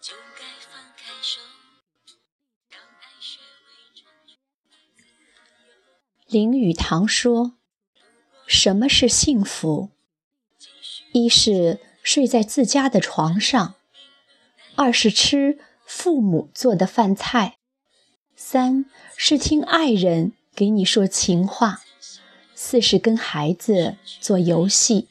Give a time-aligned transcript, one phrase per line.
[0.00, 1.38] 就该放开手，
[2.70, 4.32] 让爱学会珍重。
[6.26, 7.58] 林语堂说
[8.48, 9.90] ：“什么是幸福？
[11.12, 13.74] 一是睡在自家的床上，
[14.76, 17.58] 二是吃父母做的饭菜，
[18.34, 21.82] 三是听爱人给你说情话，
[22.54, 25.08] 四是跟孩子做游戏。”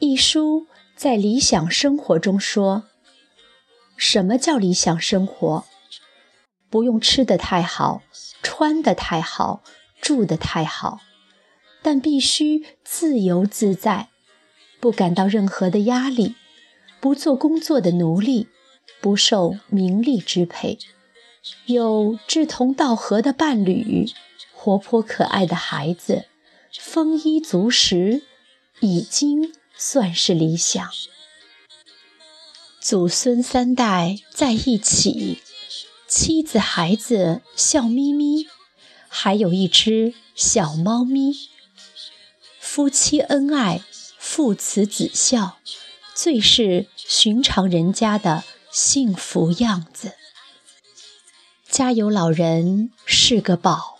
[0.00, 0.66] 一书
[0.96, 2.84] 在《理想生活》中说
[3.96, 5.64] ：“什么叫理想生活？
[6.70, 8.02] 不用吃得太好，
[8.42, 9.62] 穿得太好，
[10.00, 11.00] 住得太好，
[11.82, 14.08] 但必须自由自在，
[14.78, 16.36] 不感到任何的压力，
[17.00, 18.48] 不做工作的奴隶，
[19.00, 20.78] 不受名利支配，
[21.66, 24.06] 有志同道合的伴侣，
[24.54, 26.26] 活泼可爱的孩子，
[26.78, 28.22] 丰衣足食，
[28.78, 30.88] 已经。”算是理想，
[32.80, 35.42] 祖孙三代在一起，
[36.06, 38.46] 妻子孩子笑眯眯，
[39.08, 41.48] 还有一只小猫咪，
[42.58, 43.82] 夫妻恩爱，
[44.18, 45.58] 父慈子孝，
[46.14, 50.14] 最是寻常人家的幸福样子。
[51.68, 53.98] 家有老人是个宝，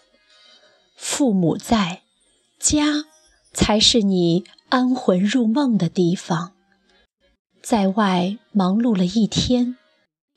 [0.97, 2.03] 父母在
[2.59, 3.05] 家
[3.55, 4.45] 才是你。
[4.71, 6.53] 安魂入梦的地方，
[7.63, 9.77] 在外忙碌了一天，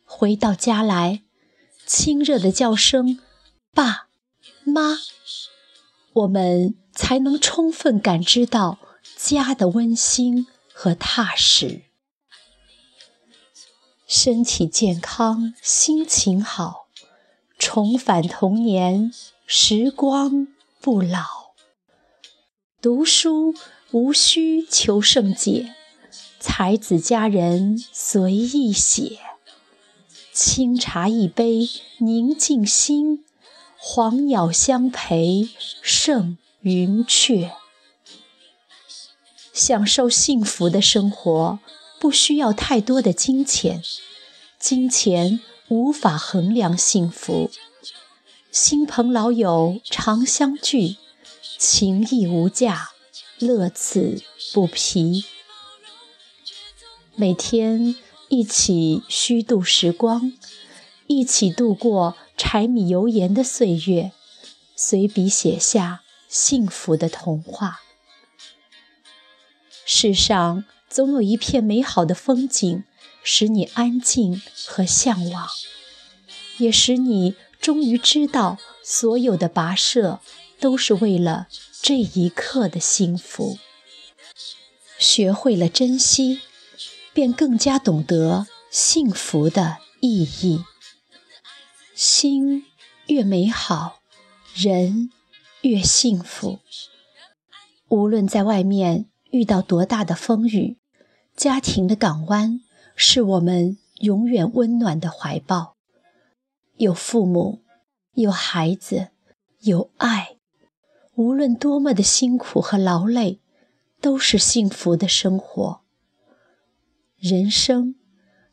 [0.05, 1.23] 回到家来，
[1.87, 3.19] 亲热的叫声
[3.73, 4.09] “爸
[4.63, 4.99] 妈”，
[6.13, 8.77] 我们才能充分感知到
[9.15, 11.81] 家的温馨和踏实。
[14.05, 16.89] 身体健康，心情好，
[17.57, 19.11] 重返童年，
[19.47, 20.47] 时光
[20.79, 21.46] 不老。
[22.81, 23.55] 读书。
[23.91, 25.73] 无需求甚解，
[26.41, 29.17] 才子佳人随意写。
[30.33, 33.23] 清茶一杯宁静心，
[33.77, 35.47] 黄鸟相陪
[35.81, 37.53] 胜云雀。
[39.53, 41.59] 享受幸福的生活，
[41.97, 43.81] 不需要太多的金钱，
[44.59, 45.39] 金钱
[45.69, 47.49] 无法衡量幸福。
[48.51, 50.97] 新朋老友常相聚，
[51.57, 52.91] 情谊无价。
[53.39, 55.23] 乐此不疲，
[57.15, 57.95] 每天
[58.29, 60.33] 一起虚度时光，
[61.05, 64.11] 一起度过柴米油盐的岁月，
[64.75, 67.81] 随笔写下幸福的童话。
[69.85, 72.83] 世上总有一片美好的风景，
[73.21, 75.47] 使你安静和向往，
[76.57, 80.19] 也使你终于知道，所有的跋涉
[80.59, 81.47] 都是为了。
[81.79, 83.59] 这一刻的幸福，
[84.97, 86.41] 学会了珍惜，
[87.13, 90.63] 便更加懂得幸福的意义。
[91.95, 92.65] 心
[93.05, 94.01] 越美好，
[94.53, 95.11] 人
[95.61, 96.59] 越幸福。
[97.87, 100.77] 无论在外面遇到多大的风雨，
[101.37, 102.59] 家庭的港湾
[102.95, 105.77] 是我们永远温暖的怀抱。
[106.75, 107.63] 有父母，
[108.13, 109.09] 有孩子，
[109.61, 110.36] 有爱。
[111.17, 113.39] 无论多么的辛苦和劳累，
[113.99, 115.81] 都是幸福的生活。
[117.17, 117.95] 人生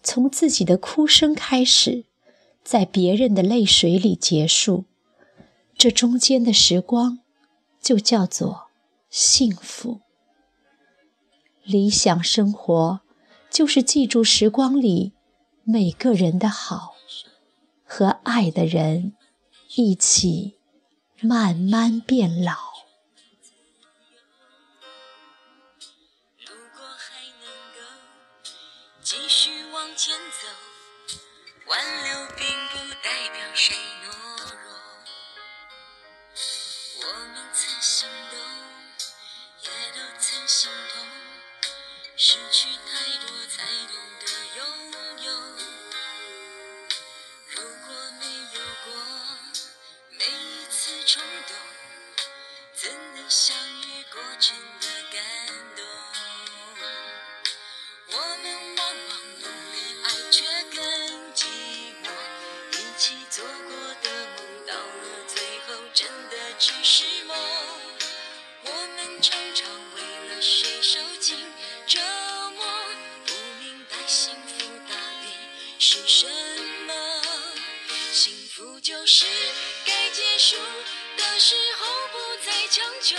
[0.02, 2.06] 从自己的哭声开始，
[2.62, 4.86] 在别人的泪水里结束，
[5.76, 7.18] 这中间的时光
[7.82, 8.68] 就叫做
[9.10, 10.00] 幸福。
[11.64, 13.00] 理想生活
[13.50, 15.12] 就是记住时光里
[15.64, 16.94] 每个人的好，
[17.84, 19.12] 和爱的人
[19.76, 20.54] 一起。
[21.20, 22.52] 慢慢变老。
[26.38, 27.80] 如果还能够
[29.02, 30.48] 继续往前走，
[31.66, 34.06] 挽留并不代表谁懦
[34.52, 34.66] 弱。
[37.00, 38.36] 我们曾心动，
[39.62, 41.06] 也都曾心痛，
[42.16, 44.26] 失去太多才懂得
[44.56, 44.60] 拥
[45.24, 45.28] 有。
[53.26, 55.24] 相遇过程的感
[55.74, 55.82] 动？
[58.08, 60.44] 我们往往努力爱，却
[60.74, 60.84] 更
[61.32, 61.46] 寂
[62.02, 62.06] 寞。
[62.72, 63.72] 一起做过
[64.02, 67.34] 的梦，到了最后，真的只是梦。
[68.64, 71.38] 我们常常为了谁受尽
[71.86, 71.98] 折
[72.50, 72.66] 磨，
[73.26, 75.32] 不明白幸福到底
[75.78, 76.26] 是什
[76.86, 76.92] 么。
[78.12, 79.24] 幸福就是
[79.86, 80.04] 该。
[80.14, 80.56] 结束
[81.16, 82.03] 的时候
[82.54, 83.16] 太强求，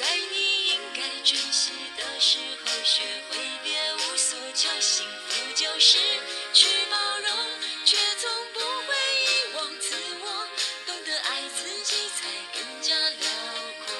[0.00, 3.80] 在你应该珍惜的时候学会别。
[3.94, 4.68] 无所求。
[4.80, 5.96] 幸福就是
[6.52, 7.30] 去包容，
[7.84, 10.48] 却从不会遗忘自我。
[10.86, 13.30] 懂得爱自己，才更加辽
[13.86, 13.94] 阔。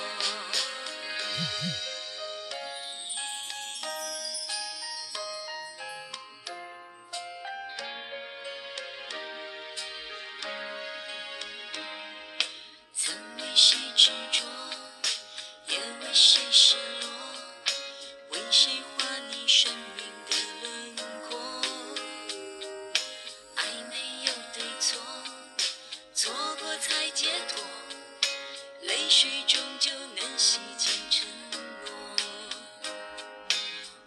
[29.05, 31.93] 泪水终究能洗净承诺。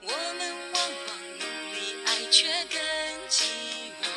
[0.02, 2.80] 我们往往努力爱，却更
[3.30, 3.44] 寂
[4.02, 4.08] 寞。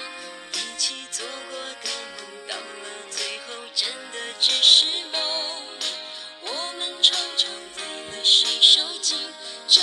[0.55, 2.63] 一起做过的梦，到了
[3.11, 5.21] 最后真的只是梦。
[6.41, 9.19] 我们常常为了谁受尽
[9.69, 9.83] 折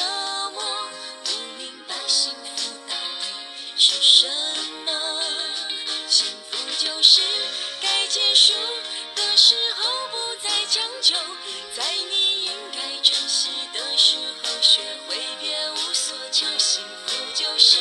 [0.49, 0.89] 磨，
[1.23, 4.27] 不明白幸福到底是什
[4.83, 5.21] 么。
[6.07, 7.21] 幸福就是
[7.83, 8.53] 该结束
[9.15, 10.26] 的时候不
[10.69, 11.15] 将就，
[11.73, 16.45] 在你应该珍惜的时候学会别无所求。
[16.57, 17.77] 幸福就是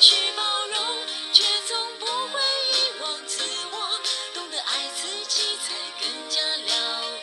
[0.00, 2.40] 去包容，却从不会
[2.72, 3.42] 遗忘自
[3.72, 4.00] 我。
[4.34, 6.74] 懂得爱自己，才更加辽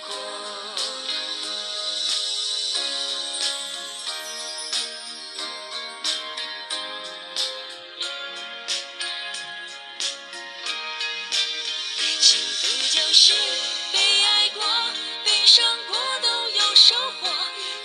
[0.08, 0.16] 阔。
[12.20, 13.34] 幸福就是、
[13.92, 14.23] 被
[15.54, 17.30] 伤过都有收获，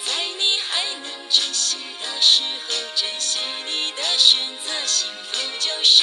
[0.07, 4.87] 在你还能珍惜的时候，珍惜你的选择。
[4.87, 6.03] 幸福就是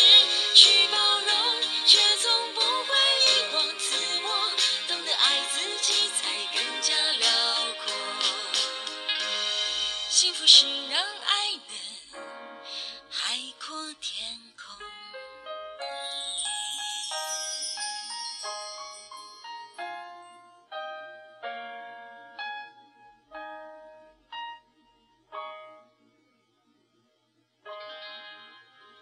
[0.53, 2.95] 去包容，却从不会
[3.25, 4.51] 遗忘自我。
[4.87, 7.29] 懂得爱自己，才更加辽
[7.83, 7.91] 阔。
[10.07, 10.67] 幸福是